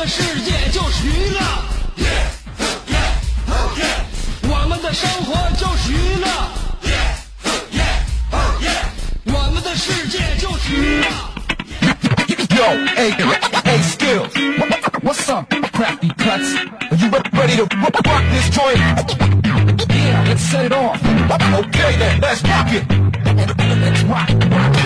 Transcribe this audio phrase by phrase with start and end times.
[0.00, 1.40] 的世界就是娱乐，
[4.48, 6.26] 我们的生活就是娱乐，
[9.26, 11.06] 我们的世界就是娱乐。
[12.56, 12.64] Yo,
[12.96, 13.10] hey,
[13.66, 14.32] hey, skills.
[14.58, 14.70] What,
[15.02, 16.54] what's up, crafty cuts?
[16.90, 18.80] Are you ready to rock this joint?
[19.90, 20.98] Yeah, let's set it off.
[21.60, 22.88] Okay then, let's rock it.
[23.82, 24.79] Let's rock, rock, rock.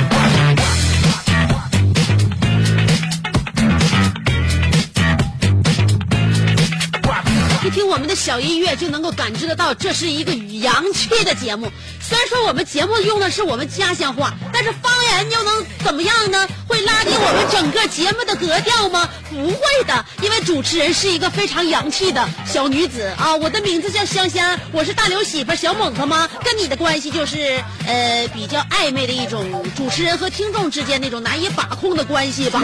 [7.75, 11.69] 听我们的小音乐就能够感知得到，这是一个洋气的节目。
[12.01, 16.47] 虽然说我们节目用的是我们家乡话，但是方言又能怎么样呢？
[16.69, 19.09] 会拉低我们整个节目的格调吗？
[19.29, 19.59] 不会
[19.89, 23.35] 的，因为主持人是一个非常洋气的小女子啊。
[23.35, 26.29] 我的名字叫香香，我是大刘媳妇小猛子吗？
[26.45, 32.63] 跟你的关系就是呃比较暧昧的一种主持人和听众之间那种难以把控的关系吧。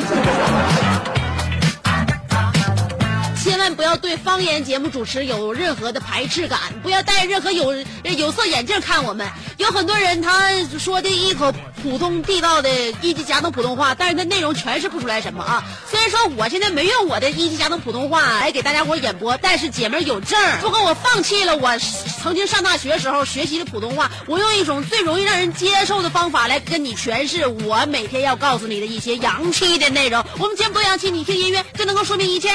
[3.51, 9.29] 千万不要对方言节目主持有任何的排斥感，不要戴任何有有色眼镜看我们。
[9.57, 12.71] 有很多人他说的一口普通地道的
[13.03, 15.65] 一级甲等普通话，但是他内容诠释不出来什么啊。
[15.91, 20.61] 虽然说我现在没用我的一级甲等普通话来给大家伙演播，但是姐们有证儿。
[20.63, 21.77] 如果我放弃了我
[22.23, 30.25] 曾经上大学时候学习的普通话，我用一种最容易让人接受的方法来跟你诠释我每天要告诉你的一些洋气的内容。
[30.39, 32.51] 我们节目多洋气，你听音乐就能够说明一切。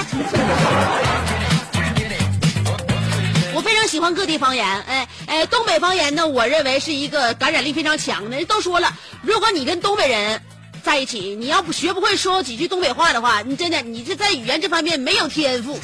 [3.53, 8.35] 我非常喜欢各地方言，哎哎，东北方言呢，我认为是一个感染力非常强的。
[8.35, 10.41] 人都说了，如果你跟东北人
[10.83, 15.79] 在一起，你要不学不会说几句东北话的话，你真的你这在语言这方面没有天赋。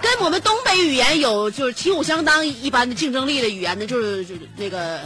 [0.00, 5.00] 跟我们东北语言有就是旗鼓相当一般的竞争力的语言呢，就是就那个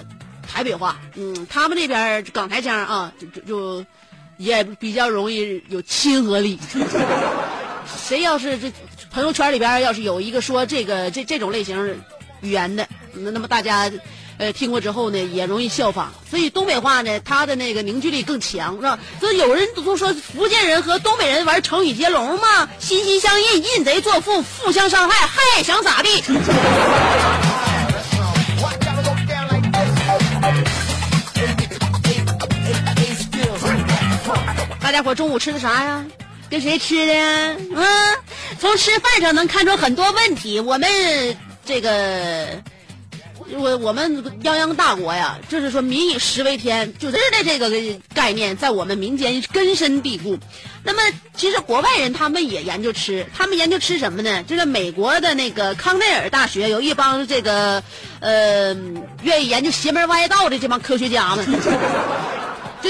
[0.47, 3.87] 台北话，嗯，他们那边港台腔啊，就就就
[4.37, 6.59] 也比较容易有亲和力。
[8.07, 8.73] 谁要是这
[9.11, 12.01] 朋友圈里边要是有一个说这个这这种类型
[12.41, 13.91] 语言的，那那么大家
[14.39, 16.13] 呃听过之后呢，也容易效仿。
[16.31, 18.99] 所以东北话呢，它的那个凝聚力更强，是吧？
[19.19, 26.23] 所以有人都说福建人和东北人玩成语接龙嘛，心心相印，印贼作父，互相伤害，还想咋地？
[34.81, 36.05] 大家伙中午吃的啥呀？
[36.51, 37.57] 跟谁吃的呀？
[37.75, 37.85] 嗯，
[38.59, 40.59] 从吃饭上能看出很多问题。
[40.61, 40.89] 我们
[41.65, 42.49] 这个，
[43.51, 47.71] 我我们泱泱大国呀，就是说民以食为天，就吃的这个
[48.15, 50.39] 概念在我们民间根深蒂固。
[50.83, 51.03] 那么，
[51.37, 54.43] 其实国外人他们也研究吃，他们研究吃什么呢？
[54.45, 57.83] 就是美国的那个康奈尔大学有一帮这个
[58.21, 58.75] 呃
[59.23, 61.47] 愿意研究邪门歪道的这帮科学家们。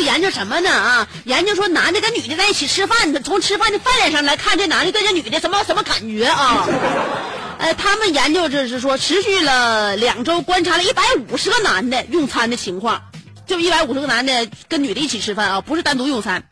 [0.00, 1.08] 研究什么呢啊？
[1.24, 6.66] 研究说男的跟女的在一起吃饭，从吃饭的饭量上来看，这男的对这女的什么什么感觉啊？
[7.58, 13.07] 呃，他们研究就是说，持续了两周，观察了一百五十个男的用餐的情况，
[13.48, 16.44] 就一百五十个男的跟女的一起吃饭啊，不是单独用餐。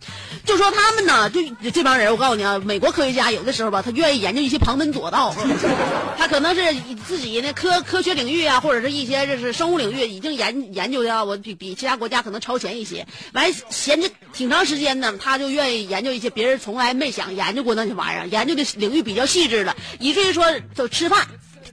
[0.46, 5.34] 就说他们呢，就这帮人，我告诉你啊，美国科学家有的时候吧，他愿意研究一些旁门左道，
[6.16, 6.74] 他可能是
[7.06, 13.06] 自己那科科学领域啊，或者是一些就是生物领域已经研研究的，我比比其他国家可能超前一些。
[13.34, 21.26] 完闲着挺长时间呢，他就愿意研究一些别人从来没想研究过那些玩意儿，研究的领域比较细致了，以至于说就吃饭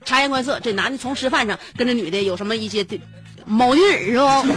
[0.04, 2.84] 察言观色，这男的从吃饭上跟这女的有什么一些
[3.44, 4.54] 某一人是不？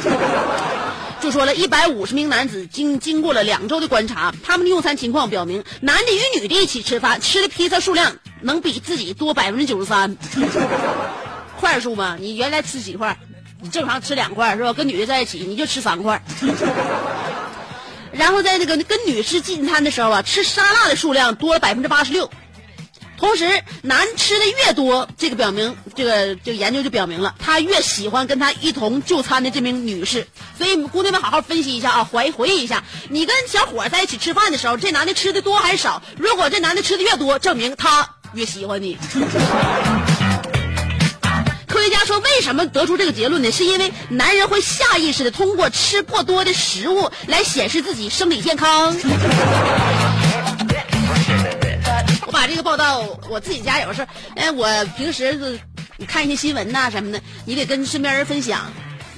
[1.20, 10.16] 就说了一百五十名男子经经过了两周的观察，他们的用餐情况表明，男的与女的一起吃饭，吃的披萨数量能比自己多百分之九十三。
[11.60, 13.18] 块数嘛，你原来吃几块，
[13.60, 14.72] 你正常吃两块是吧？
[14.74, 16.22] 跟女的在一起，你就吃三块。
[18.12, 22.30] 然后在这个跟女士进餐的时候啊，吃沙拉的数量多了百分之八十六。
[23.18, 30.28] 同时，男吃的越多，这个表明这个这个研究就表明了，他越喜欢跟他一同就餐的这名女士。
[30.58, 36.02] 所以，姑娘们好好分析一下啊，回回忆一下，你跟小伙在一起吃饭的时候，这男的吃的多还是少？
[36.18, 38.98] 如果这男的吃的越多，证明他越喜欢你。
[41.68, 43.52] 科学家说，为什么得出这个结论呢？
[43.52, 48.96] 是因为男人会下意识的通过吃过多的食物来显示自己生理健康。
[52.28, 58.70] 我把这个报道，我自己家有事儿，哎，我平时是看一些新闻呐、什么的，你得跟身边人分享。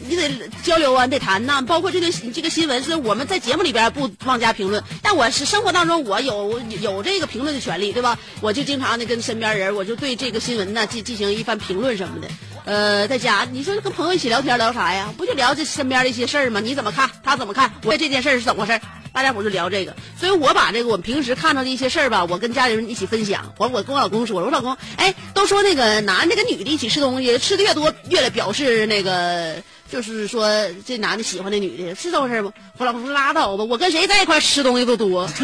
[0.08, 8.18] 你得交流啊，你得谈呐、包括这个这个新闻是我们在节目里边不妄加评论，但我是生活当中我有有这个评论的权利，对吧？
[8.42, 12.28] 我就经常的跟身边人，我就对这个新闻呢进进行一番评论什么的。
[12.66, 15.12] 呃，在家你说跟朋友一起聊天聊啥呀？
[15.18, 16.60] 不就聊这身边的一些事儿吗？
[16.60, 17.10] 你怎么看？
[17.24, 17.72] 他怎么看？
[17.84, 18.82] 我这件事是怎么回事？
[19.12, 23.54] 大家伙就聊这个，所以我把这个我们平时看到的一些事儿吧，我跟家里人一起分享。
[23.58, 29.56] 我我跟我老公说，我说老公，哎，都说那个男的跟女的一起吃东西，吃的越多，越来表示那个，
[29.92, 30.48] 就是说
[30.86, 32.54] 这男的喜欢那女的，是这回事吗？
[32.78, 35.28] 我老公说拉倒吧，我跟谁在一块吃东西都多。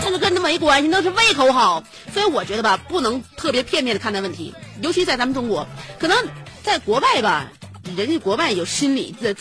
[0.00, 1.84] 这个跟他没关系，那是胃口好。
[2.14, 5.66] 所以我觉得吧，不能特别片面的看待问题，尤其在咱们中国，
[5.98, 6.16] 可能
[6.62, 7.50] 在国外吧，
[7.96, 9.34] 人家国外有心理的，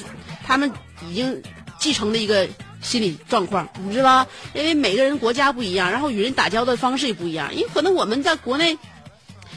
[0.46, 0.72] 他们
[1.10, 1.42] 已经
[1.80, 2.48] 继承的一个
[2.82, 4.28] 心理状况，你知道吧？
[4.54, 8.78] 因为每个人国家不一样，然后与人打交道的方式也不一样，因为可能我们在国内。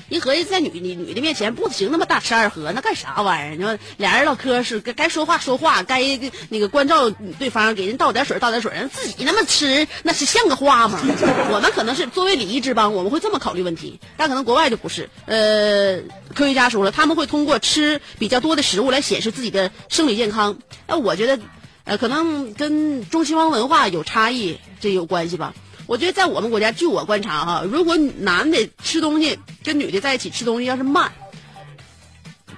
[0.08, 3.55] 一合计在女女女的面前不行那么大吃二喝，那干啥玩意儿？
[3.55, 6.02] 你说俩人唠嗑是该该说话说话，该
[6.49, 7.08] 那个关照
[7.38, 10.99] 对方，给人倒点水倒点水，人自己那么吃那是像个话吗？
[11.52, 15.08] 我们可能是作为礼仪之邦，我们会这么考虑问题，但可能国外就不是。
[15.26, 16.00] 呃，
[16.34, 20.58] 科学家说了，他们会通过吃比较多的食物来显示自己的生理健康。
[20.88, 21.40] 那我觉得，
[21.85, 25.55] 呃，可能跟中西方文化有差异，这有关系吧。
[25.87, 31.12] 我觉得在我们国家，据我观察哈，如果男的吃东西跟女的在一起吃东西要是慢，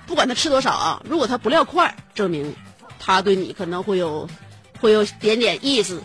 [0.06, 2.54] 不管他吃多少啊，如果他不撂筷，证明
[2.98, 4.28] 他对你可能会有
[4.80, 6.02] 会有点点意思。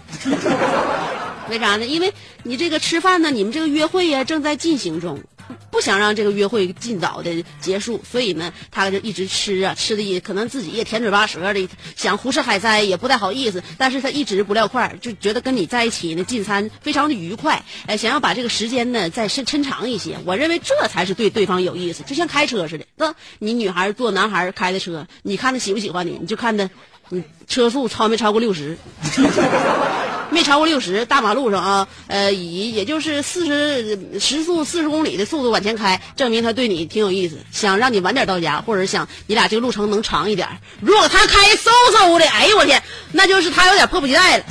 [1.49, 1.85] 为啥呢？
[1.85, 5.21] 因为你这个吃饭呢，你们这个约会呀正在进行中，
[5.71, 20.17] 不想让这个约会尽早的结束，所以呢，他就一直吃啊，吃的也可能自己也甜嘴巴舌的，想胡吃海塞也不太好意思，但是他一直不撂筷，就觉得跟你在一起呢进餐非常的愉快，哎，想要把这个时间呢再抻抻长一些。
[20.25, 26.69] 我认为这才是对对方有意思，就像开车似的，那你女孩坐男孩开的车，你看他喜不喜欢你，你就看他，
[27.09, 28.77] 你车速超没超过六十。
[30.29, 40.47] 没超过六十，大马路上啊，呃，以也就是四十时速四十公里的速度往前开，证明他对你挺有意思，想让你晚点到家，或者想你俩这个路程能长一点。
[40.81, 42.83] 如果他开嗖嗖的，哎呦我天，
[43.13, 44.43] 那就是他有点迫不及待了。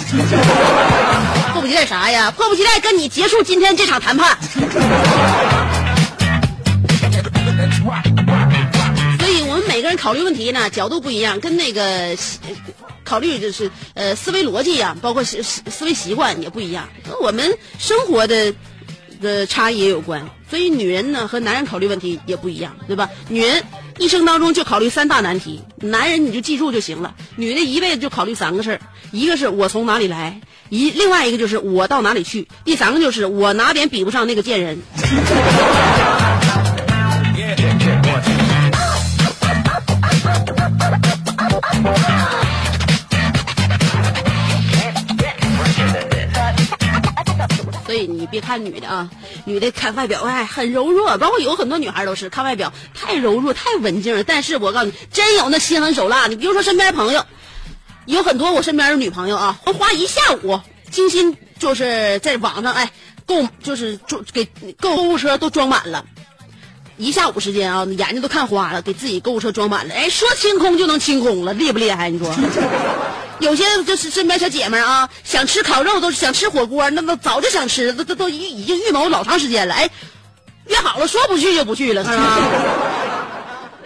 [1.52, 2.30] 迫不及待啥呀？
[2.30, 4.36] 迫不及待跟你结束今天这场谈判。
[9.20, 12.16] 所以我们每个人考虑问题呢，角度不一样，跟那个。
[13.06, 18.52] 考虑就是呃思维逻辑呀、包括思思思维习惯也不一样，跟我们生活的
[19.22, 20.28] 的差异也有关。
[20.48, 23.08] 所以女人呢和男人考虑问题也不一样，对吧？
[23.28, 23.64] 女人
[23.98, 27.14] 一生当中就考虑三大难题，男人你就记住就行了。
[27.36, 28.80] 女的一辈子就考虑三个事儿，
[29.10, 34.78] 一个是我从哪里来，一另外一个就是我到哪里去，第三个就是我哪点比不上那个贱人。
[47.96, 49.10] 以你别看女的啊，
[49.44, 54.22] 女的看外表哎很柔弱，包括有很多女孩都是看外表太柔弱、太文静了。
[54.22, 57.24] 但是我告诉你，真有那心狠手辣你，比如说身边朋友，
[58.04, 60.60] 有很多我身边的女朋友啊，花一下午
[60.90, 62.90] 精心就是在网上哎
[63.26, 64.44] 购就是装给
[64.78, 66.04] 购物车都装满了。
[66.98, 69.94] 一下午时间啊，眼睛都看花了，给自己购物车装满了。
[69.94, 72.08] 哎，说清空就能清空了，厉不厉害？
[72.10, 72.34] 你说？
[73.38, 79.74] 有些就是身边小姐们啊，想吃烤肉，都想吃火锅，那都早就想吃，都都都已已经预谋老长时间了。
[79.74, 79.90] 哎，
[80.68, 82.38] 约好了说不去就不去了，是吧？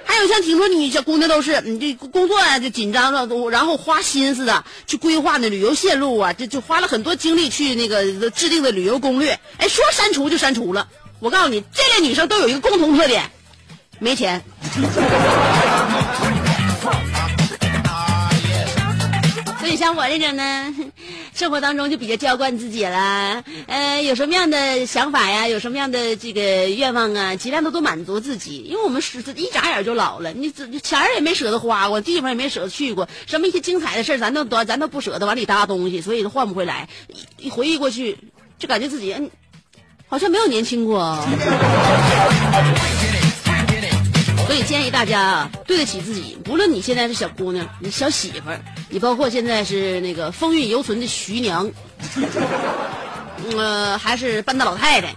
[0.04, 9.40] 还有像听说女小姑娘都是，你这工作啊就紧张了，都然后花心思的去规划那旅游线路啊，这就花了很多精力去那个制定的旅游攻略。
[9.58, 10.86] 哎，说删除就删除了。
[11.20, 13.30] 我告诉你，这类女生都有一个共同特点，
[13.98, 14.42] 没钱。
[19.58, 20.74] 所以像我这种呢，
[21.34, 23.44] 生活当中就比较娇惯自己了。
[23.66, 28.64] 呃，有什么样的想法呀，有什么样的这个愿望啊，尽量都都满足自己。
[28.66, 36.88] 因为我们是一眨眼就老了，你钱儿也没舍得花过，地方也没舍得去过，什么一些精彩的事儿，咱都都咱都不舍得往里搭东西，所以都换不回来。
[37.08, 38.16] 一一回忆过去，
[38.58, 39.30] 就感觉自己嗯。
[40.10, 41.16] 好像没有年轻过，
[44.44, 46.36] 所以建议大家啊，对得起自己。
[46.48, 51.70] 无论你现在是小姑娘，你小媳妇儿，你包括现在是那个风韵犹存的徐娘，
[53.56, 55.14] 呃，还是半大老太太，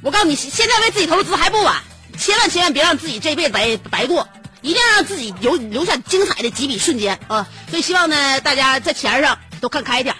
[0.00, 1.76] 我告诉你，现在为自己投资还不晚。
[2.16, 4.26] 千万千万别让自己这辈子白白过，
[4.62, 7.46] 一定要让自己留留下精彩的几笔瞬间啊！
[7.68, 10.16] 所以希望呢，大家在钱上都看开点。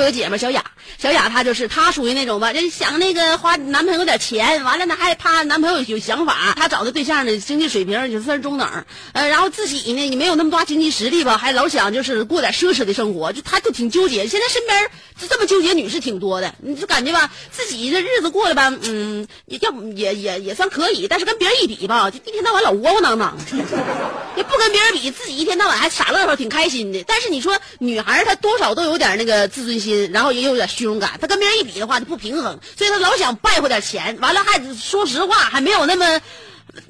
[0.00, 0.64] 我有姐们小雅，
[0.96, 8.66] 小雅她就是她属于那种吧，就想那个花男朋友点钱，完了呢还怕男朋友有想法，她找的对象呢经济水平也算是中等，
[9.12, 14.26] 呃，然后自己呢也没有那么多经济实力吧，还老想就是过点奢侈的生活，就她就挺纠结。
[14.26, 14.90] 现在身边
[15.20, 23.36] 就这么纠结女士挺多的，你就感觉吧，自己这日子过得吧，嗯，也要也也也算可以，但是跟别人一比吧，就一天到晚老窝窝囊囊，
[24.34, 27.04] 也不跟别人比，自己一天到晚还傻乐呵，挺开心的。
[27.06, 36.20] 但是你说女孩她多少都有点那个自尊心，然后也有点虚荣感，她跟别人一比的话就不平衡，所以她老想败回点钱，完了还说实话还没有那么，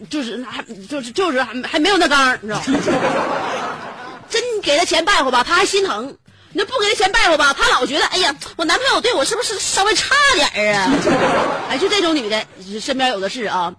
[0.08, 2.62] 就是还就是就是还还没有那刚，你知道？
[4.30, 6.14] 真给他钱败回吧，他还心疼；
[6.52, 10.92] 你要不给他钱败回吧，他老觉得哎呀，我男朋友对我是不是稍微差点啊？
[11.68, 12.46] 哎，就这种女的
[12.80, 13.74] 身边有的是啊。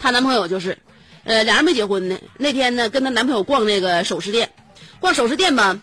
[0.00, 0.78] 她男朋友就是，
[1.24, 2.16] 呃，俩人没结婚呢。
[2.38, 4.52] 那天呢，跟她男朋友逛那个首饰店，
[5.00, 5.76] 逛首饰店吧，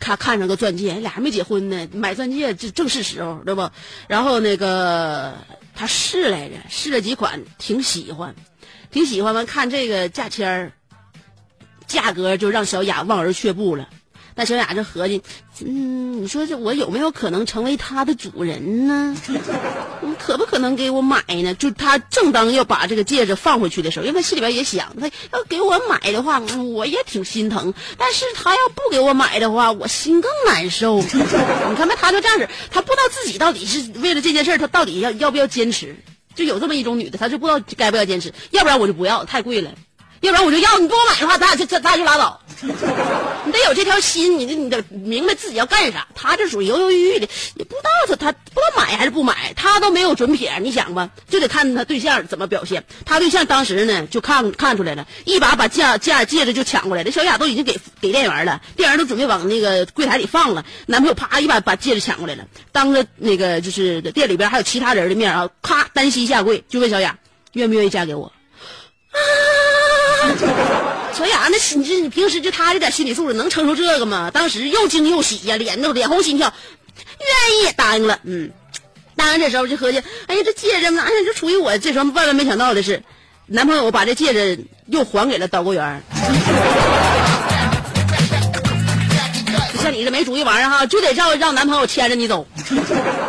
[0.00, 3.70] 他看上个钻戒，俩还没结婚呢，买钻戒这正是时候，对不？
[4.08, 5.34] 然后那个
[5.76, 8.34] 他试来着，试了几款，挺喜欢，
[8.90, 10.72] 挺喜欢完，看这个价签儿。
[11.86, 13.88] 价格就让小雅望而却步了。
[14.34, 15.22] 那小雅这合计，
[15.64, 19.16] 嗯，你说这我有没有可能成为他的主人呢？
[20.18, 21.54] 可不可能给我买呢？
[21.54, 27.74] 就他正当要把这个戒指放回去的时候，因为他心里边也想，他要给我买的话，我也挺心疼。
[27.98, 31.00] 但是他要不给我买的话，我心更难受。
[31.02, 35.96] 你看吧，他就这样式，他不知道自己到底是为了这件事儿他到底要要不要坚持。
[36.36, 39.72] 就有这么一种女的，她就不知道该不要坚持，要不然我就不要，太贵了。
[40.20, 42.40] 要不然我就要你不给我买的话，咱俩就咱俩就拉倒。
[42.62, 46.06] 你得有这条心，你得你得明白自己要干啥。
[46.14, 50.58] 他这属于犹犹豫豫的，也不知道他他不知道买还是不买，他都没有准撇。
[50.58, 52.84] 你想吧，就得看他对象怎么表现。
[53.06, 57.10] 他对象当时呢就看看出来了，一把把戒戒戒指就抢过来了。
[57.10, 67.18] 小雅都已经给给店员了，店员都准备往那个柜台里放了，男朋友啪一把把戒指抢过来了，当着那个就是店里边还有其他人的面啊，咔单膝下跪就问小雅
[67.54, 69.16] 愿不愿意嫁给我啊。
[71.12, 74.30] 小雅，那你这你平时就他这点心理素质能承受这个吗？
[74.32, 76.52] 当时又惊又喜呀，脸都脸红心跳，
[77.18, 78.50] 愿意答应了，嗯，
[79.16, 83.02] 答应这时候就合计，哎呀，这戒指，哎呀，就属于我这时候万万没想到的是，
[83.46, 86.02] 男朋友把这戒指又还给了导购员。
[89.82, 92.46] 像你这没主意玩意儿哈，就得让让男朋友牵着你走，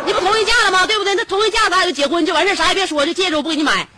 [0.06, 0.86] 你不同意嫁了吗？
[0.86, 1.14] 对不对？
[1.14, 3.88] 那同意嫁，咱俩就结婚就完事啥也别说，这戒指我不给你买。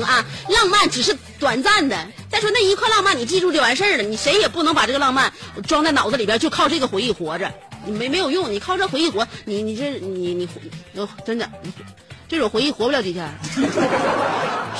[0.00, 1.96] 啊，浪漫只是短暂的。
[2.30, 4.02] 再说那一刻浪漫，你记住就完事儿了。
[4.02, 5.32] 你谁也不能把这个浪漫
[5.66, 7.52] 装在脑子里边，就靠这个回忆活着，
[7.86, 8.52] 你没没有用。
[8.52, 10.48] 你靠这回忆活，你你这你你
[10.94, 11.48] 哦，真的，
[12.28, 13.26] 这种回忆活不了几天。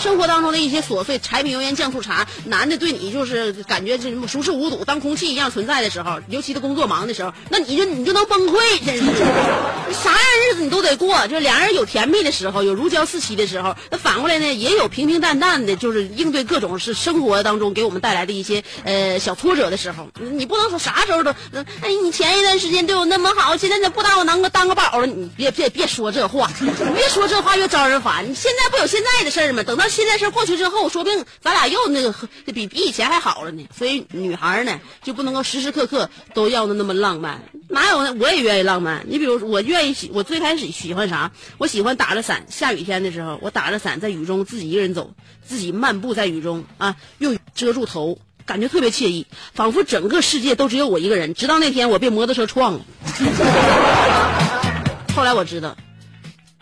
[0.01, 9.03] 生活当中的一些琐碎，柴米油盐酱醋茶，男的对你就是感觉这熟视无睹，当空气一样存在的时候，尤其他工作忙的时候，那你就你就能崩溃，真是，
[9.93, 10.21] 啥样
[10.53, 11.27] 日子你都得过。
[11.27, 20.07] 就两人有甜蜜的时候，有如胶似漆的时候，那反过来呢，也有平平淡淡的，就是应对各种是生活当中给我们带来的一些呃小挫折的时候。
[20.21, 21.33] 你不能说啥时候都，
[21.81, 26.49] 哎，你前一段时间对我那么好，现在你不当我当个当个宝了，你别别别说这话，
[26.95, 28.29] 别说这话越招人烦。
[28.29, 29.63] 你现在不有现在的事儿吗？
[29.63, 32.15] 等到现在事儿过去之后，说不定咱俩又那个
[32.47, 33.67] 比比以前还好了呢。
[33.77, 38.15] 所以女孩呢就不能够时时刻刻都要的那么浪漫，哪有呢？
[38.21, 39.05] 我也愿意浪漫。
[39.09, 41.31] 你比如我愿意喜，我最开始喜欢啥？
[41.59, 45.13] 我喜欢打着伞，下雨天的时候，我打着伞在雨中自己一个人走，
[45.47, 51.35] 自己漫步在雨中啊，用雨遮住头，感觉特别惬意，仿佛整个世界都只有我一个人。
[51.35, 52.81] 直到那天我被摩托车撞了，
[55.15, 55.77] 后来我知道，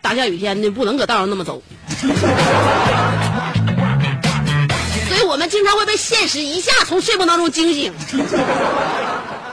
[0.07, 1.61] 大下雨天的不能搁道上那么走。
[5.09, 7.93] 所以我们经常会被现实一下从睡梦当中惊醒。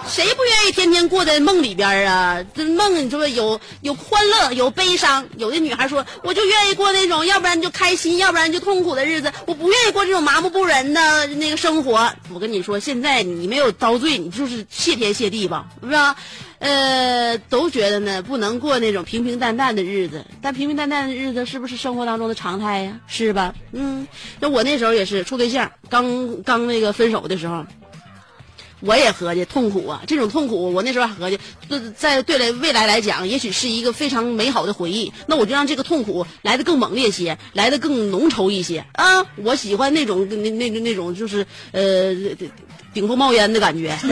[0.07, 2.43] 谁不愿意天天过在梦里边啊？
[2.53, 5.25] 这梦你说有有欢乐，有悲伤。
[5.38, 9.31] 有的女孩说，我就愿意过那种，要不然就开心，要不然就痛苦的日子。
[9.48, 12.12] 我不愿意过这种麻木不仁的那个生活。
[12.33, 16.15] 我跟你说，现在你没有遭罪，你就是谢天谢地吧，是吧？
[16.60, 20.25] 呃，都觉得呢，不能过那种平平淡淡的日子。
[20.41, 23.00] 但平平淡淡的日子是不是生活当中的常态呀？
[23.07, 23.53] 是吧？
[23.72, 24.07] 嗯，
[24.39, 27.65] 那我那时候也是处对象，刚刚那个分手的时候。
[28.86, 35.13] 我也合计痛苦啊，这种痛苦，我那时候还合计，对在对来未来来讲，也许是一个非常美好的回忆。
[35.25, 39.25] 那我就让这个痛苦来的更猛烈些，来的更浓稠一些啊！
[39.38, 42.13] 我喜欢那种那那那种就是呃
[42.94, 43.98] 顶风冒烟的感觉。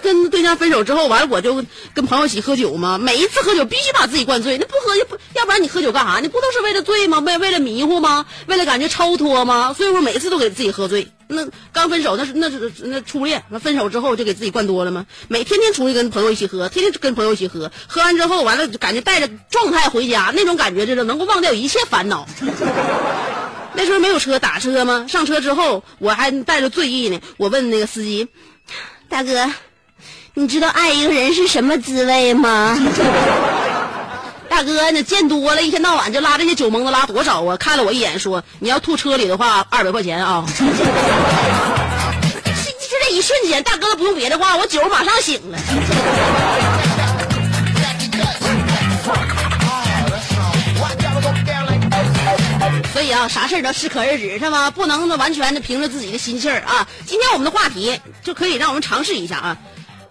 [0.00, 2.98] 跟对象分手之后，完了我就跟朋友一起喝酒嘛。
[2.98, 6.20] 每一次喝酒必须把自己灌醉，那不喝就不，要不然你喝酒干啥？
[6.20, 7.18] 你不都是为了醉吗？
[7.18, 8.26] 为为了迷糊吗？
[8.46, 9.74] 为了感觉超脱吗？
[9.76, 11.08] 所以我每次都给自己喝醉。
[11.32, 15.06] 那刚分手那是那是那初恋，那分手之后就给自己灌多了吗？
[15.28, 22.26] 每天天出去跟朋友一起喝，天天跟朋友一起喝，喝完之后完了感觉带着状态回家，那种感觉就是能够忘掉一切烦恼。
[23.74, 25.06] 那时候没有车，打车吗？
[25.08, 27.20] 上车之后我还带着醉意呢。
[27.38, 28.28] 我问那个司机。
[29.08, 29.50] 大哥，
[30.34, 32.78] 你知道爱一个人是什么滋味吗？
[34.62, 37.56] 大哥，你见多了，一天到晚就拉这些酒蒙子拉多少啊？
[37.56, 40.44] 看了我一眼，说你要吐车里的话，二百块钱啊！
[40.56, 40.64] 就
[43.04, 45.58] 这一瞬间，大哥不用别的话，我酒马上醒了。
[52.92, 54.70] 所以啊，啥事儿都适可而止，是吧？
[54.70, 56.86] 不能完全的凭着自己的心气儿啊。
[57.04, 59.56] 今天我们的话题就可以让我们尝试一下啊。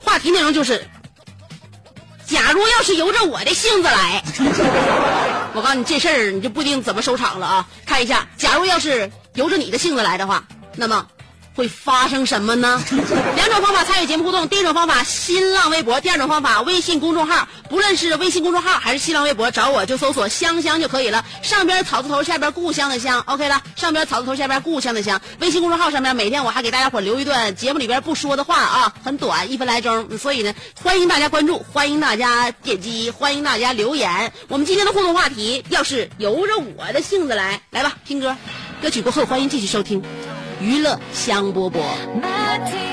[0.03, 0.85] 话题内容就是，
[2.31, 4.23] 假如要是由着我的性子来，
[5.53, 7.67] 我告诉你这事儿你就不一定怎么收场了啊。
[7.85, 10.41] 看一下，假如要是由着你的性子来的话，
[10.77, 11.05] 那么。
[11.55, 12.81] 会发生什么呢？
[13.35, 17.47] 两种方法参与节目互动：第一种方法新浪微博，第二种方法微信公众号。
[17.69, 21.23] 不论是微信公众号还是新浪微博，找我就搜索“香香”就可以了。
[21.41, 23.61] 上边草字头，下边故乡的乡，OK 了。
[23.75, 25.19] 上边草字头，下边故乡的乡。
[25.39, 30.17] 微信公众号上面每天我还给大家伙留一段节目里边不说的话啊，很短，一分来钟。
[30.17, 34.31] 所以呢，欢迎大家关注，欢迎大家点击，欢迎大家留言。
[34.47, 38.35] 我们今天的互动话题，要是由着我的性子来，来吧，听歌。
[38.81, 40.01] 歌曲过后，欢迎继续收听。
[40.61, 42.90] 娱乐香饽饽。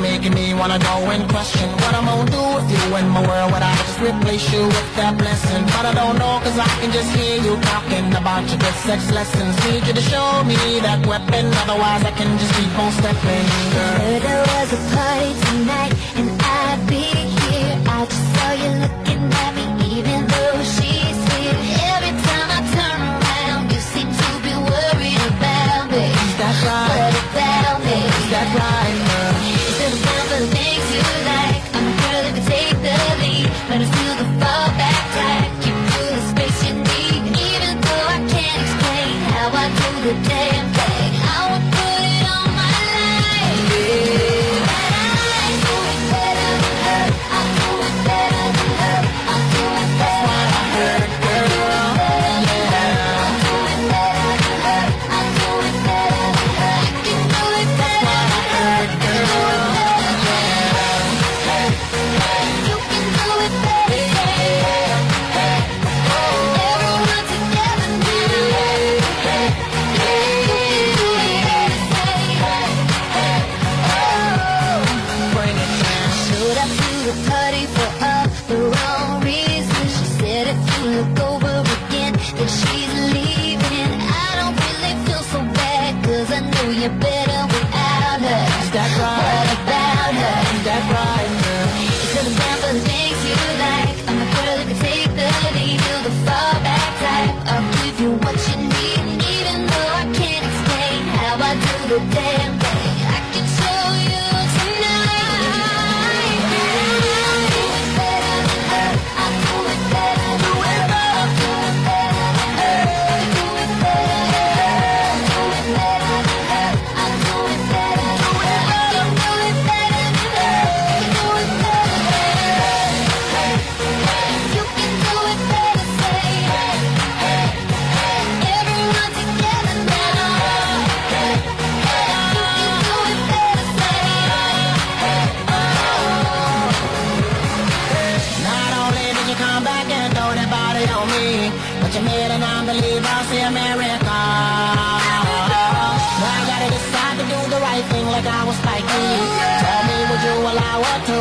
[0.00, 3.52] Making me wanna go and question what I'm gonna do with you in my world.
[3.52, 5.62] Would I just replace you with that blessing?
[5.74, 9.10] But I don't know cause I can just hear you talking about your good sex
[9.10, 9.52] lessons.
[9.66, 13.44] Need you to show me that weapon, otherwise I can just keep on stepping.
[13.74, 13.94] Girl.
[14.02, 17.04] Heard there was a party tonight and I'd be
[17.42, 17.74] here.
[17.86, 19.67] I just saw you looking at me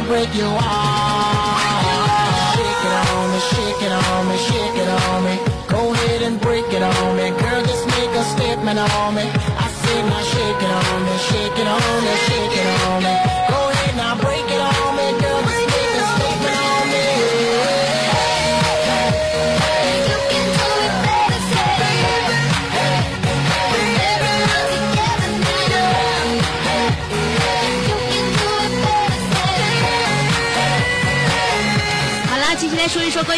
[0.08, 1.60] break you off?
[2.56, 5.36] Shake it on me, shake it on me, shake it on me.
[5.68, 7.28] Go ahead and break it on me.
[7.42, 9.28] Girl, just make a statement on me.
[9.28, 12.37] I said now shake it on me, shake it on me, shake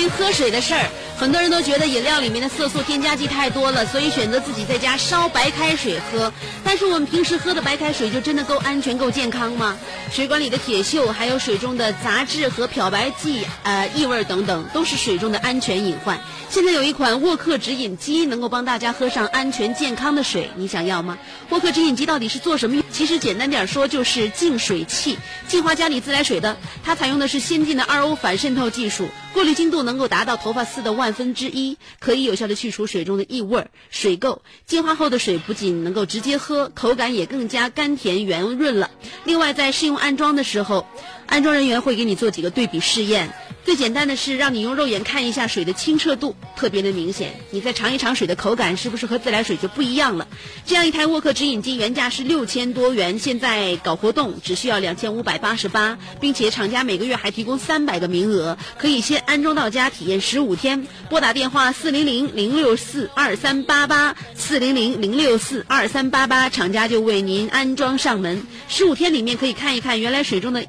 [0.10, 0.90] 喝水的事儿。
[1.18, 6.32] 很多人都觉得饮料里面的色素添加剂太多了，所以选择自己在家烧白开水喝。
[6.64, 9.78] 但是我们平时喝的白开水就真的够安全、够健康吗？
[10.12, 16.20] 水管里的铁锈，还有水中的杂质和漂白剂、呃异味等等，都是水中的安全隐患。
[16.50, 21.18] 现在有一款沃克直饮机，能够帮大家喝上安全健康的水，你想要吗？
[21.50, 22.84] 沃克直饮机到底是做什么用？
[22.92, 25.18] 其实简单点说，就是净水器，
[25.48, 26.58] 净化家里自来水的。
[26.84, 34.40] 它采用的是先进的二欧反渗透技术，过滤精度能够达到头发丝的万分之一，可以有效的去除水中的异味、水垢。
[34.66, 38.90] 净化后的水不仅能够直接喝，口感也更加甘甜圆润了。
[39.24, 40.86] 另外，在适用安装的时候，
[41.28, 43.32] 安装人员会给你做几个对比试验。
[43.70, 47.40] 最简单的是让你用肉眼看一下水的清澈度，特别的明显。
[47.52, 50.28] 你再尝一尝水的口感，是不是和自来水就不一样了？
[50.66, 60.88] 这样一台沃克直饮机原价是六千多元，现在搞活动只需要两千五百八十八，并且厂家每个月还提供三百个名额，可以先安装到家体验十五天。
[61.08, 68.42] 拨打电话四零零零六四二三八八四零零零六四二三八八，厂家就为您安装上门。
[68.68, 70.66] 十五天里面可以看一看原来水中的。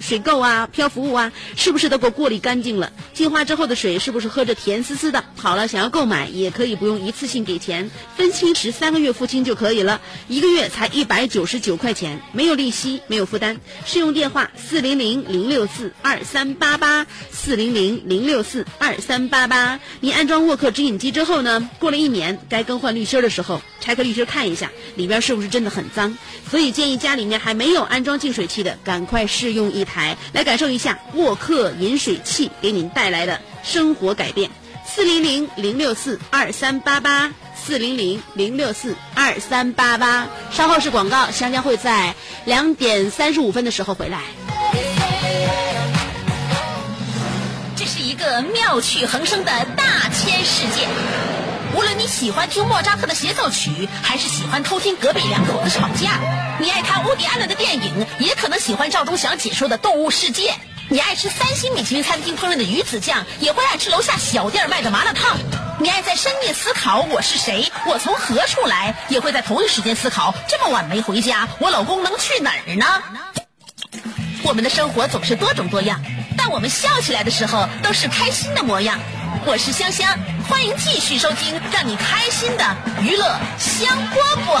[0.00, 2.92] 水垢啊、漂浮物啊，是不是都给我过滤干净了？
[3.14, 5.24] 净化之后的水是不是喝着甜丝丝的？
[5.36, 13.60] 好了，想要购买也可以不用一次性给钱，分期时三个月付清就可以了，一个月才一百九十九块钱，没有利息，没有负担。
[13.84, 19.78] 试用电话四零零零六四二三八八四零零零六四二三八八。
[20.00, 26.16] 你安装沃克直饮机之后呢，过了一年该更换滤芯的时候，拆开滤芯看一下里边是不是真的很脏，
[26.50, 34.50] 所以建议家里面还没有安装净水器的，赶快试用一台，来感受一下沃克饮水器给您带来的生活改变。
[34.86, 40.26] 四零零零六四二三八八，四零零零六四二三八八。
[40.50, 44.20] 稍后是广告，香香会在两点三十五分的时候回来。
[47.76, 50.88] 这是一个妙趣横生的大千世界。
[51.72, 56.18] 无论你喜欢听莫扎特的协奏曲，还是喜欢偷听隔壁两口子吵架，
[56.60, 60.50] 你爱看乌迪安伦的电影，也可能喜欢赵忠祥解说的《动物世界》。
[60.90, 65.38] 你爱吃三星米其林餐厅烹饪的鱼子酱，也会爱吃楼下小店卖的麻辣烫。
[65.78, 72.84] 你爱在深夜思考我是谁，我从何处来，也会在同一时间思考这么晚没回家，我老公能去哪儿呢？
[74.42, 76.04] 我们的生活总是多种多样，
[76.36, 79.00] 但我们笑起来的时候都是开心的模样。
[79.46, 80.14] 我是香香，
[80.46, 83.24] 欢迎继续收听让你开心的娱乐
[83.58, 84.60] 香饽饽。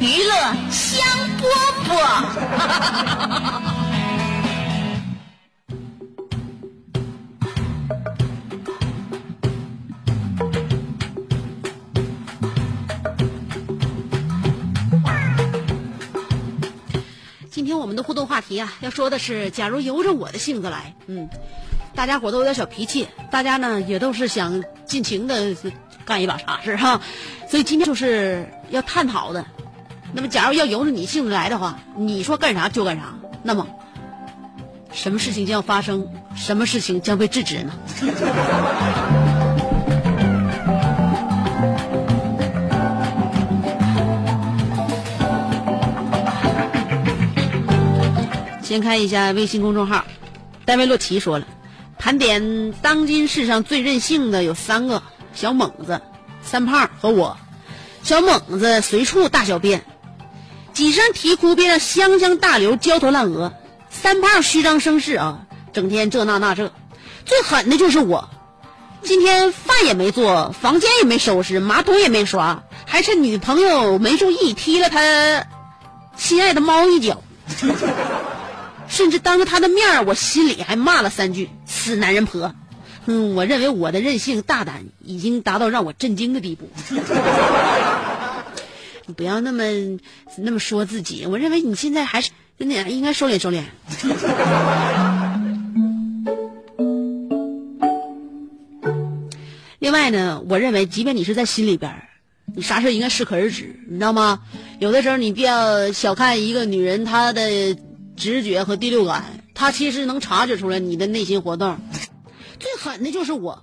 [0.00, 0.34] 娱乐
[0.70, 1.06] 香
[1.38, 1.44] 饽
[1.86, 1.94] 饽。
[17.50, 21.28] 今天我们的互动话题啊，要说的是，假如由着我的性子来，嗯，
[21.94, 25.56] 大家伙都有点小脾气，大家呢也都是想尽情的
[26.04, 27.00] 干一把啥事哈，
[27.48, 29.46] 所以今天就是要探讨的。
[30.16, 33.66] 那么，假如要由着你性子来的话，你说干啥就干啥，那么
[34.92, 37.72] 什么事情将发生，什么事情将被制止呢？
[48.62, 50.04] 先看一下微信公众号，
[50.64, 51.46] 戴维洛奇说了，
[51.98, 56.00] 盘点当今世上最任性的有三个：小猛子、
[56.40, 57.36] 三胖和我。
[58.04, 59.82] 小猛子随处大小便，
[60.74, 63.54] 几声啼哭便让香香大流焦头烂额。
[63.88, 66.72] 三胖虚张声势啊，整天这那那这。
[67.24, 68.28] 最狠的就是我，
[69.02, 75.46] 今天饭也没做，房间也没收拾，马桶也没刷，还趁女朋友没注意踢了他
[76.16, 77.22] 心爱的猫一脚。
[78.88, 82.52] 甚至当着他的面，我心里还骂了三句“死男人婆”。
[83.06, 86.68] 嗯，我认为我的任性大胆已经达到让我震惊的地步。
[89.06, 89.64] 你不要那么
[90.38, 91.26] 那么说自己。
[91.26, 93.62] 我认为你现在还是真的应该收敛收敛。
[99.78, 101.92] 另外呢，我认为，即便你是在心里边，
[102.54, 104.40] 你啥事应该适可而止，你知道吗？
[104.78, 107.76] 有的时候你不要小看一个女人她的
[108.16, 111.76] 直觉和第六感，她其实能察觉出来你的内心活动。
[112.58, 113.62] 最狠的就是我，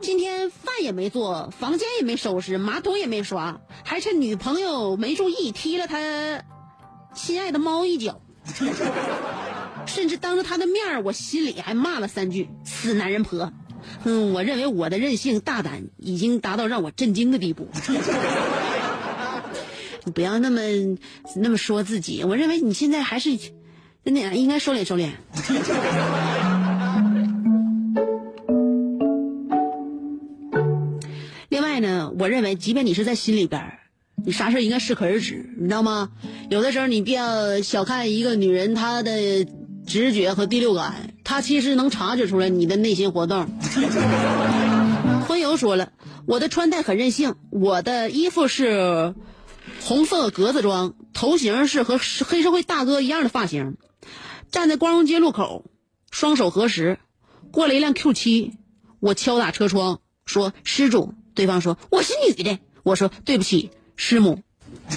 [0.00, 5.98] 今天饭也没做，房间也没收拾，马桶也没刷，还趁女朋友没注意踢了她
[7.14, 8.20] 心爱的猫一脚，
[9.86, 13.52] 甚至当着她的面我心里还骂了三句“死男人婆”。
[14.04, 17.68] 嗯，我认为我的任性大胆已经达到让我震惊的地步。
[20.04, 20.60] 你 不要那么
[21.36, 23.36] 那么说自己，我认为你现在还是
[24.04, 25.10] 真的应该收敛收敛。
[32.18, 33.78] 我认为，即便你是在心里边儿，
[34.26, 36.10] 你啥事儿应该适可而止，你知道吗？
[36.50, 39.46] 有的时候你不要小看一个女人她的
[39.86, 43.46] 直觉和第六感，她其实能察觉出来你的内心活动。
[45.28, 45.92] 婚友说了，
[46.26, 49.14] 我的穿戴很任性，我的衣服是
[49.80, 53.76] 红色格子装，头型是和黑社会大哥一样的发型，
[54.50, 55.66] 站在光荣街路口，
[56.10, 56.98] 双手合十，
[57.52, 58.54] 过了一辆 Q 七，
[58.98, 64.42] 我敲打车窗说：“施主。”对方说：“我是女的。”我说：“对不起，师母，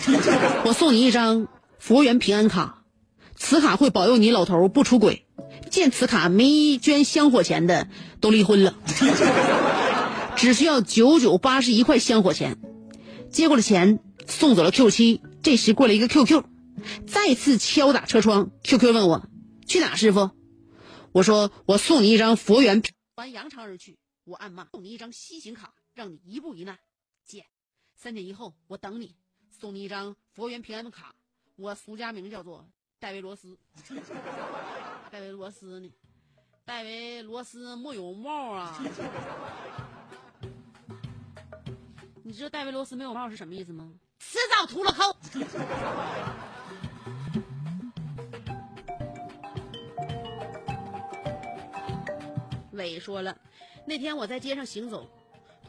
[0.65, 2.83] 我送你一张佛缘平安卡，
[3.35, 5.27] 此卡会保佑你老头不出轨。
[5.69, 7.87] 见此卡没捐香火钱的
[8.19, 8.73] 都离婚了，
[10.35, 12.57] 只需要九九八十一块香火钱。
[13.29, 15.21] 接过了钱，送走了 Q 七。
[15.43, 16.43] 这时过来一个 QQ，
[17.05, 18.49] 再次敲打车窗。
[18.63, 19.27] QQ 问我
[19.67, 20.31] 去哪，师傅？
[21.11, 22.81] 我说我送你一张佛缘。
[23.17, 23.97] 完扬长而去。
[24.23, 25.73] 我暗骂送你一张西行卡。
[25.93, 26.79] 让你一步一难，
[27.23, 27.45] 姐。
[27.95, 29.15] 三天以后我等你，
[29.49, 31.13] 送你一张佛缘平安的卡。
[31.55, 33.57] 我俗家名叫做戴维罗斯，
[35.11, 35.93] 戴维罗斯呢？
[36.63, 38.77] 戴维罗斯没有帽啊？
[42.23, 43.93] 你知道戴维罗斯没有帽是什么意思吗？
[44.19, 45.15] 迟早秃了扣。
[52.71, 53.37] 伟说了，
[53.85, 55.07] 那天我在街上行走。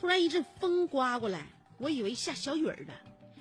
[0.02, 1.46] 突然一阵风刮过来，
[1.78, 2.94] 我以为下小雨儿了。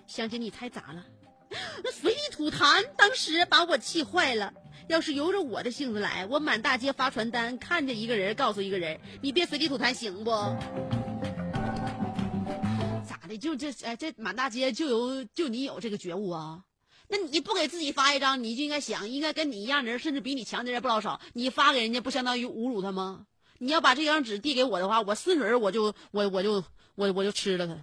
[0.05, 1.03] 香姐，你猜咋了？
[1.83, 4.53] 那随地吐痰，当时把我气坏了。
[4.87, 10.29] 要是由着我的性子来，我满大街发传单，看着一个人告诉一个人：“你别随地吐痰，行不？”
[13.09, 13.35] 咋的？
[13.39, 16.61] 就这哎，这满大街就有就你有这个觉悟啊？
[17.07, 23.25] 那你不给自己发一张，你就应该想，应该跟你一样的人，甚至比你强的人不老少，你发给人家，不相当于侮辱他吗？
[23.63, 26.63] 你要把这张纸递给我的话，我四轮我就我我就
[26.95, 27.75] 我我就吃了它。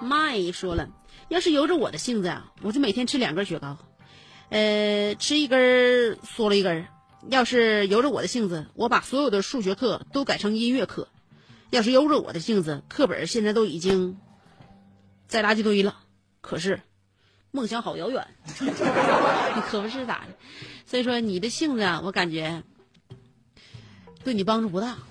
[0.04, 0.86] 麦说了，
[1.28, 3.78] 要是由着我的性子啊，我就每天吃两根雪糕，
[4.50, 6.86] 呃，吃一根缩了一根。
[7.30, 11.08] 要是由着我的性子，我把所有的数学课都改成音乐课。
[11.70, 14.18] 要是由着我的性子，课本现在都已经。
[15.26, 15.96] 在垃圾堆了，
[16.40, 16.80] 可是
[17.50, 18.26] 梦想好遥远，
[19.68, 20.34] 可不是咋的？
[20.86, 22.62] 所以说你的性子啊，我感觉
[24.22, 24.96] 对你帮助不大。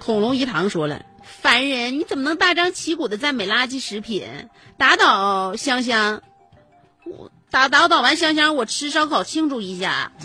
[0.00, 4.26] 恐龙一堂说了：“凡人，你怎么能大张旗鼓的赞美垃圾食品，
[4.78, 6.22] 打倒香香？”
[7.04, 7.30] 我。
[7.50, 10.12] 打打倒完香香，我吃烧烤庆祝一下。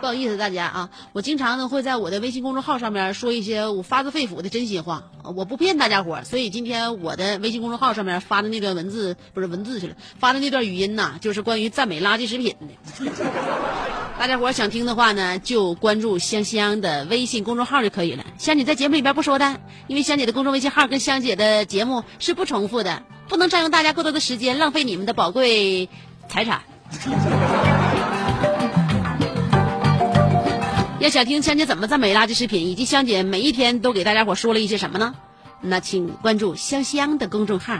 [0.00, 13.10] 不好意思，大家啊，我经常呢会在我的微信公众号上面说一些我发自肺腑的真心话，我不骗大家伙所以今天我的微信公众号上面发的那段文字不是文字去了，发的那段语音呐，就是关于赞美垃圾食品的。
[14.20, 18.24] 大家伙想听的话呢，就关注香香的微信公众号就可以了。
[18.38, 23.02] 香姐在节目里边不说的，因为香姐的公众微信号跟香姐的节目是不重复的。
[23.28, 25.88] 不能占用大家过多的时间，浪费你们的宝贵
[26.28, 26.62] 财产。
[30.98, 35.14] 要想听香姐怎么赞美垃圾食品，以及香姐每一天都给大家伙说了一些什么呢？
[35.60, 37.74] 那请关注香香的公众号。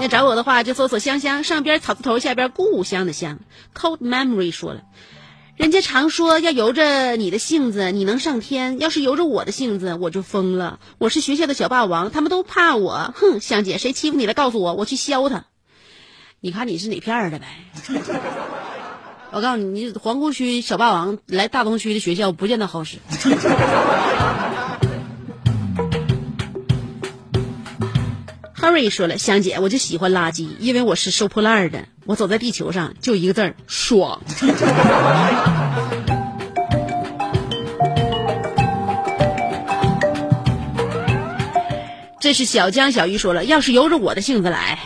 [0.00, 3.38] 要找我的话，就搜索香香，上边草字头，下边故乡的乡。
[3.74, 4.80] Cold Memory 说了。
[5.60, 10.80] 人家常说要由着你的性子，你能上天；要是由着我的性子，我就疯了。
[10.96, 13.12] 我是学校的小霸王，他们都怕我。
[13.14, 14.32] 哼，香姐，谁欺负你了？
[14.32, 15.44] 告诉我，我去削他。
[16.40, 17.46] 你看你是哪片儿的呗？
[19.32, 22.96] 我告诉你，你皇姑区小霸王来大东区的学校，不见得好使。
[28.70, 31.86] Lori 说了，香姐，我就喜欢垃圾，因为我是收破烂的。
[32.06, 34.22] 我走在地球上就一个字儿，爽。
[42.20, 44.78] 这是小江小鱼说了，要是由着我的性子来，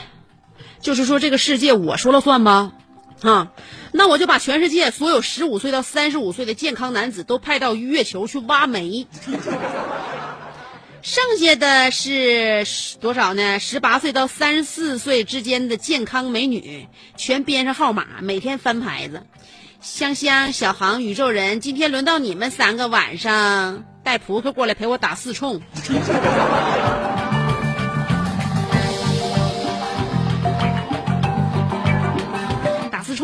[0.81, 2.73] 就是说这个世界我说了算吗？
[3.21, 3.49] 啊，
[3.93, 9.07] 那我就把全世界所有十五岁到三十五岁的健康男子都派到月球去挖煤。
[11.05, 12.67] 剩下的是
[12.99, 13.59] 多少呢？
[13.61, 19.23] 十八岁到三十四岁之间的健康美女，全编上号码，每天翻牌子。
[19.83, 25.61] 香香、小航、宇宙人，今天轮到你们三个晚上带扑克过来陪我打四冲。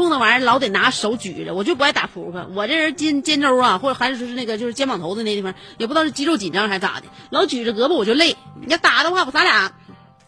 [0.01, 2.51] 冲那玩意儿老得拿手举着，我就不爱打扑克。
[2.55, 8.35] 我这人肩肩周啊，或者还是说是那个就是肩膀头子那地方，也不知道是肌肉紧张还是咋的，老举着胳膊我就累。
[8.61, 9.73] 你要打的话，我咱俩，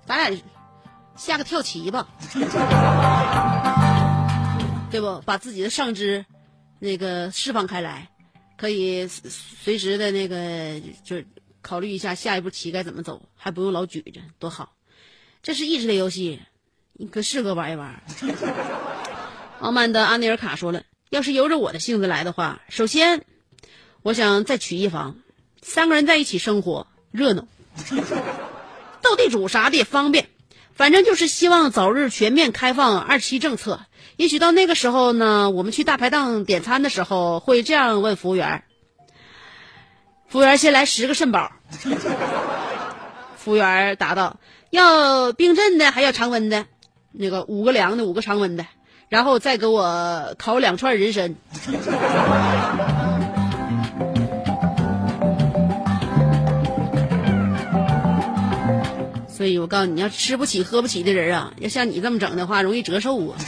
[0.06, 0.40] 咱俩
[1.16, 2.06] 下个跳棋吧，
[4.90, 5.20] 对不？
[5.24, 6.26] 把自己的上肢
[6.78, 8.08] 那个释放开来，
[8.56, 11.26] 可以随随时的那个就是
[11.62, 14.72] 考虑一下下一步棋该怎么走，还不用老举着，多好。
[15.42, 16.40] 这是益智类游戏，
[16.92, 18.02] 你可适合玩一玩。
[19.62, 23.24] 傲慢的阿内尔卡说了：“要是由着我的性子来的话，首先，
[24.02, 25.14] 我想再娶一房，
[25.62, 27.46] 三个人在一起生活热闹，
[29.02, 30.26] 斗地主啥的也方便。
[30.74, 33.82] 反正就是希望早日全面开放二期政策。
[34.16, 38.64] 也许到那个时候呢，我们去大排档点餐的时候会这样问服务员：
[40.26, 41.52] 服务员先来十个肾宝。
[43.36, 46.66] 服务员答道：要冰镇的，还要常温的，
[47.12, 48.66] 那个五个凉的，五个常温的。”
[49.12, 51.34] 然后再给我烤两串人参。
[59.28, 63.36] 所以我告诉你，要吃不起喝不起的人啊，要像你这么整的话，容易折寿啊。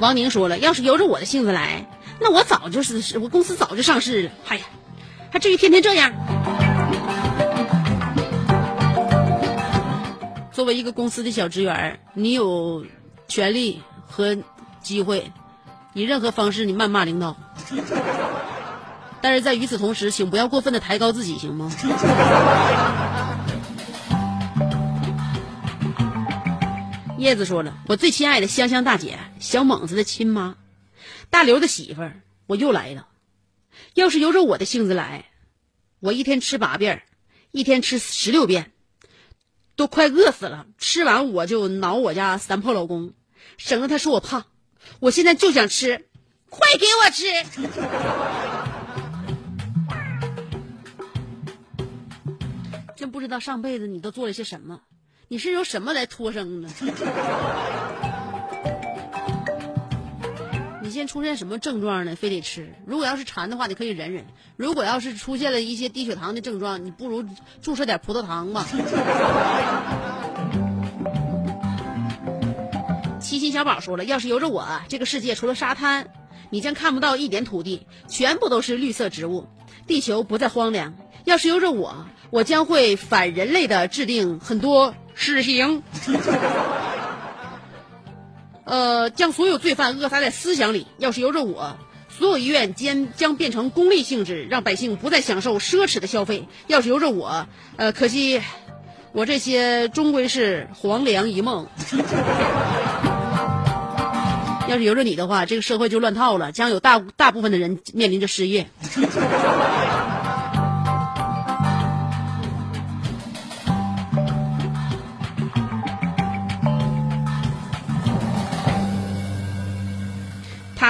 [0.00, 1.84] 王宁说了，要是由着我的性子来，
[2.20, 4.30] 那我早就是我公司早就上市了。
[4.46, 4.64] 哎呀，
[5.32, 6.12] 还至于天天这样？
[10.62, 12.86] 作为一个公司的小职员，你有
[13.26, 14.38] 权利和
[14.80, 15.32] 机会，
[15.92, 17.36] 以任何方式你谩骂领导，
[19.20, 21.68] 但是在与此同时，请不要过分的抬高自己，行吗？
[27.18, 30.54] 叶子说了，我最亲爱的香香大姐，小猛子的亲妈，
[31.28, 33.08] 大刘的媳妇儿，我又来了。
[33.94, 35.24] 要是由着我的性子来，
[35.98, 37.02] 我一天吃八遍，
[37.50, 38.70] 一天吃十六遍。
[39.76, 43.12] 都快饿死了，吃完我就挠我家三炮老公，
[43.56, 44.44] 省得他说我胖。
[45.00, 46.08] 我现在就想吃，
[46.50, 47.24] 快给我吃！
[52.96, 54.80] 真不知道上辈子你都做了些什么，
[55.28, 56.68] 你是用什么来托生的？
[60.92, 62.16] 你现出现什么症状呢？
[62.16, 62.74] 非得吃？
[62.84, 64.24] 如果要是馋的话，你可以忍忍；
[64.58, 67.24] 如果要是出现了一些低血糖的症状，你不如
[67.62, 68.66] 注射点葡萄糖吧。
[73.18, 76.08] 七心小宝说了，要是由着我，这个世界除了沙滩，
[76.50, 79.46] 你将看不到一点土地，全部都是绿色植物，
[79.86, 80.92] 地球不再荒凉。
[81.24, 85.82] 要是由着我，我将会反人类的制定很多死刑。
[88.64, 90.86] 呃，将所有罪犯扼杀在思想里。
[90.98, 91.76] 要是由着我，
[92.08, 96.46] 所有医院将将变成公立性质，让百姓不再享受奢侈的消费。
[96.66, 97.46] 要是由着我，
[97.76, 98.40] 呃，可惜
[99.12, 101.66] 我这些终归是黄粱一梦。
[104.68, 108.66] 要是由着你的话，这个社会就乱套了，将有大大部分的人面临着失业。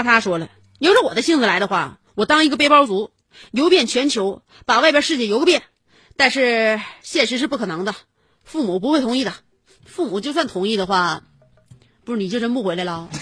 [0.03, 0.49] 他说了，
[0.79, 3.11] 由着我的性子来的话，我当一个背包族，
[3.51, 5.63] 游遍全球，把外边世界游个遍。
[6.17, 7.95] 但是现实是不可能的，
[8.45, 9.33] 父母不会同意的。
[9.85, 11.23] 父母就算同意的话，
[12.05, 13.09] 不是你就真不回来了？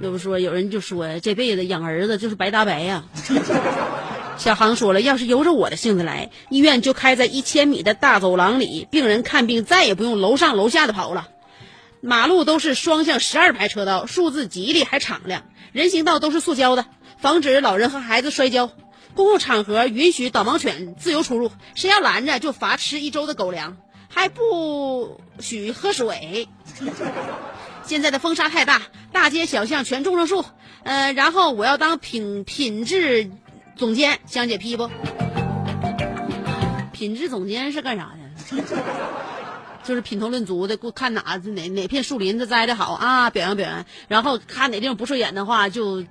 [0.00, 3.04] 要不说有人就说这辈子养儿子就是白搭白呀。
[4.36, 11.28] 小航说了，要是由着我的性子来，医院就开在一千米的大走廊里，病人看病再也不用楼上楼下的跑了。
[12.00, 15.44] 马路都是双向十二排车道，数字吉利还敞亮。
[15.72, 16.86] 人行道都是塑胶的，
[17.18, 18.70] 防止老人和孩子摔跤。
[19.14, 23.78] 公共场合允许导盲犬自由出入，谁要拦着就罚吃一周的狗粮。
[24.08, 26.48] 还不许喝水。
[27.84, 28.82] 现在的风沙太大，
[29.12, 30.44] 大街小巷全种上树。
[30.84, 33.30] 呃，然后我要当品品质
[33.76, 34.88] 总监，香姐批不？
[36.92, 38.56] 品质总监是干啥的？
[39.84, 43.84] 就是品头论足的，看哪哪哪片树林子栽的好啊，表扬表扬。
[44.08, 46.04] 然后看哪地方不顺眼的话，就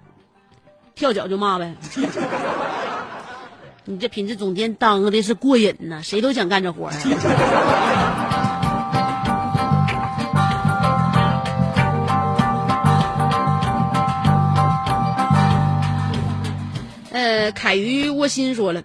[0.93, 1.75] 跳脚就骂呗。
[3.87, 6.93] 你这品质总监当的是过瘾呐，谁都想干这活儿。
[17.51, 18.83] 凯鱼窝心说了，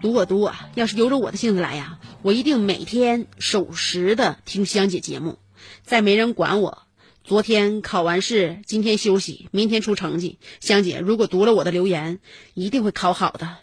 [0.00, 5.38] 读我读我，要是由着我的性子来呀，我一定每天守时的听香姐节目，
[5.82, 6.82] 再没人管我。
[7.24, 10.38] 昨天考完试，今天休息，明天出成绩。
[10.60, 12.18] 香姐，如果读了我的留言，
[12.54, 13.58] 一定会考好的，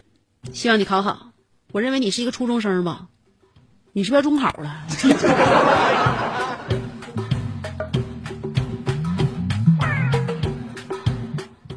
[0.54, 1.32] 希望你考好。
[1.72, 3.08] 我认为你是一个初中生吧？
[3.92, 4.86] 你是不是要中考了？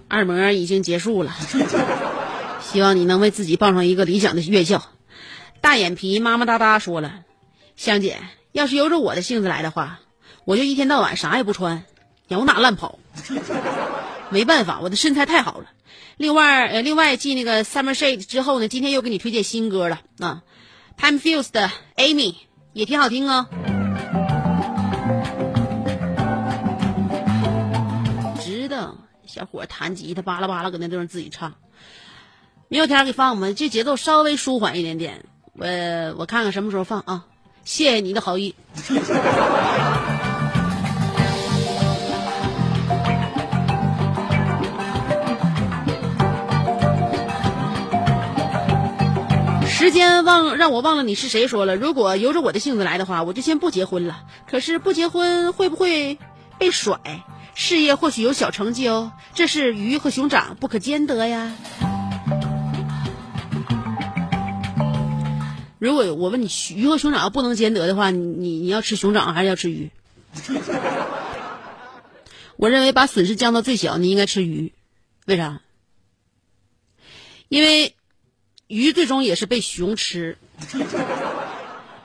[0.08, 1.34] 二模已经结束了，
[2.72, 4.82] 希望你能为自己报上一个理想的院校。
[5.60, 7.22] 大眼皮妈妈哒哒说了，
[7.76, 8.16] 香姐，
[8.50, 10.00] 要是由着我的性子来的话，
[10.46, 11.84] 我就一天到晚啥也不穿，
[12.28, 12.98] 咬哪乱跑。
[14.30, 15.66] 没办法，我的身材太好了。
[16.16, 20.42] 另外，呃，另外继那个 Summer Shade 之后呢，今天又给你推荐新歌了啊
[20.96, 22.36] ，Time Fuse 的 Amy
[22.72, 23.48] 也挺好听哦。
[28.40, 28.96] 知道，
[29.26, 31.52] 小伙弹吉他巴拉巴拉搁那地方自己唱。
[32.72, 35.26] 明后天给放吧，这节奏稍微舒缓一点点。
[35.52, 35.66] 我
[36.16, 37.26] 我看看什么时候放啊？
[37.66, 38.54] 谢谢你的好意。
[49.68, 54.22] 时间忘让我忘了你是谁说了，如果由着我的性子来的话，我就先不结婚了。
[54.50, 56.16] 可是不结婚会不会
[56.56, 56.98] 被甩？
[57.54, 61.52] 事业或许有小成绩哦，这是鱼和熊掌不可兼得呀。
[65.82, 69.90] 如果我问你鱼和熊掌不能兼得的话，你你你要吃熊掌还是要吃鱼？
[72.54, 74.72] 我认为把损失降到最小，你应该吃鱼，
[75.26, 75.60] 为啥？
[77.48, 77.96] 因为
[78.68, 80.38] 鱼最终也是被熊吃。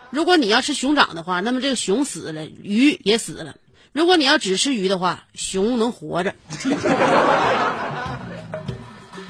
[0.09, 3.57] 如果你要吃熊掌的话，那么这个熊死了，鱼也死了。
[3.91, 6.33] 如果你要只吃鱼的话，熊能活着。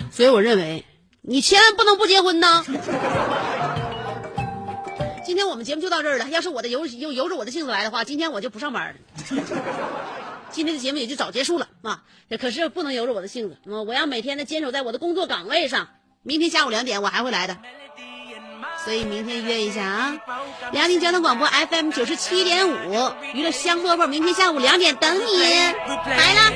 [0.09, 0.85] 所以我认为，
[1.19, 2.63] 你千万不能不结婚呐。
[5.27, 6.29] 今天我们节目就到这儿了。
[6.29, 8.95] 要是我的由由由着我的性子来的话，今天我就不上班了。
[10.51, 12.01] 今天的节目也就早结束了啊！
[12.39, 15.89] 可是不能由着我的性子，我要每天的坚守在我的工作岗位上。
[16.23, 17.57] 明天下午两点我还会来的，
[18.85, 20.17] 所以明天约一下啊！
[20.71, 25.43] 辽宁交通广播 FM 九十七点五，娱乐香饽饽，明天下午两点等你，
[26.05, 26.53] 来了。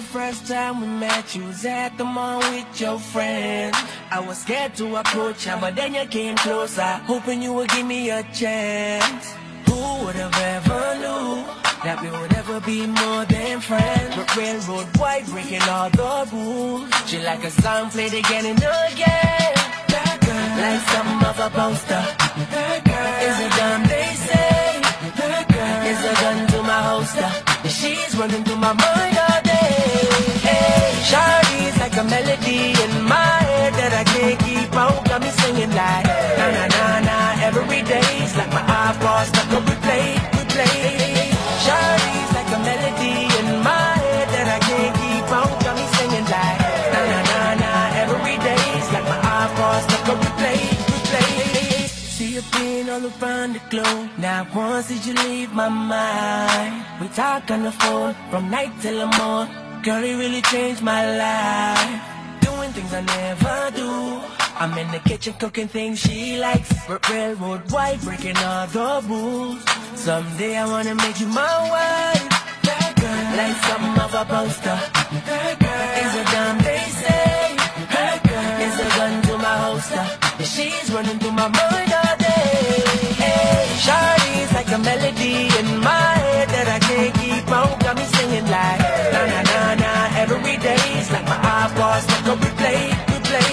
[0.00, 3.76] The first time we met, you was at the mall with your friends.
[4.10, 7.86] I was scared to approach you, but then you came closer, hoping you would give
[7.86, 9.24] me a chance.
[9.68, 11.44] Who would have ever knew
[11.84, 14.16] that we would ever be more than friends?
[14.16, 16.88] But railroad white breaking all the rules.
[17.06, 19.52] She like a song played again and again.
[19.92, 22.04] That girl, like some of a poster.
[22.54, 24.80] That girl is a gun they say.
[25.20, 27.30] That girl is a gun to my holster.
[27.68, 29.49] She's running through my mind all day.
[31.08, 35.04] Shawty's like a melody in my head that I can't keep out.
[35.08, 36.04] Got me singing like
[36.38, 37.16] na na na na
[37.48, 41.32] every day's like my iPod stuck on replay, replay.
[41.64, 45.52] Shawty's like a melody in my head that I can't keep out.
[45.64, 46.60] Got me singing like
[46.92, 47.72] na na na na
[48.02, 50.60] every day's like my iPod stuck on replay,
[50.92, 51.88] replay.
[51.88, 54.10] See you being all around the globe.
[54.18, 56.84] Not once did you leave my mind.
[57.00, 59.69] We talk on the phone from night till the morning.
[59.82, 62.02] Girl, it really changed my life.
[62.42, 64.20] Doing things I never do.
[64.60, 66.70] I'm in the kitchen cooking things she likes.
[67.08, 69.64] Railroad white, breaking all the rules.
[69.94, 72.28] Someday I wanna make you my wife.
[72.68, 74.78] That girl, like some of a poster.
[75.24, 77.56] That girl is a dumb they say.
[77.96, 80.04] That girl is a gun to my holster.
[80.44, 82.84] She's running through my mind all day.
[83.16, 87.80] Hey, Shawty's like a melody in my head that I can't keep out.
[87.80, 88.79] Got me singing like
[90.32, 93.50] every day's like my eyeballs, like a replay, replay.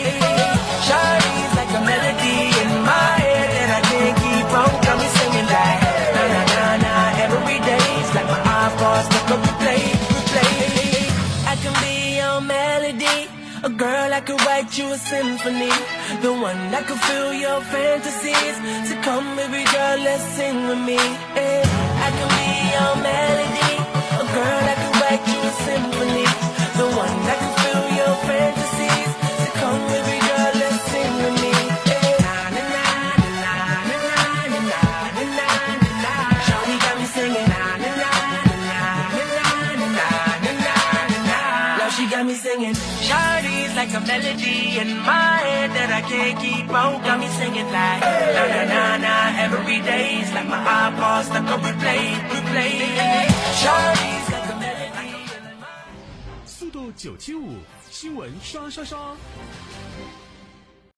[0.86, 5.82] Shawty's like a melody in my head, and I can't keep on coming singing like
[6.16, 6.94] na na na na.
[7.26, 10.54] Every day's like my eyeballs, like a replay, replay.
[11.52, 13.18] I can be your melody.
[13.64, 15.74] A girl, I could write you a symphony.
[16.22, 18.56] The one that could fill your fantasies.
[18.88, 21.02] So come, baby girl, let's sing with me.
[21.36, 21.66] Yeah.
[22.06, 23.74] I can be your melody.
[24.22, 29.10] A girl, I could write you a symphony the one that can fill your fantasies.
[29.42, 31.54] So come with me, girl, let's sing with me.
[41.98, 46.70] She got me singing, Shardy's like a melody in my head that I can't keep
[46.70, 47.02] on.
[47.02, 48.02] Got me singing like
[48.38, 49.16] na na na na
[50.22, 53.26] is like my iPod stuck on replay, replay.
[53.62, 54.37] Shardy's.
[56.78, 57.56] 度九七五，
[57.90, 59.18] 新闻刷刷刷。